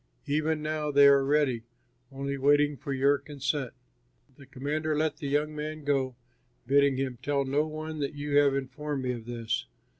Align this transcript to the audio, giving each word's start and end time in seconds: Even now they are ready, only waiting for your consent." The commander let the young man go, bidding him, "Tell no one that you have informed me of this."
Even 0.25 0.63
now 0.63 0.89
they 0.89 1.05
are 1.05 1.23
ready, 1.23 1.61
only 2.11 2.35
waiting 2.35 2.75
for 2.75 2.91
your 2.91 3.19
consent." 3.19 3.71
The 4.35 4.47
commander 4.47 4.97
let 4.97 5.17
the 5.17 5.27
young 5.27 5.55
man 5.55 5.83
go, 5.83 6.15
bidding 6.65 6.97
him, 6.97 7.19
"Tell 7.21 7.45
no 7.45 7.67
one 7.67 7.99
that 7.99 8.15
you 8.15 8.35
have 8.37 8.55
informed 8.55 9.03
me 9.03 9.11
of 9.11 9.27
this." 9.27 9.67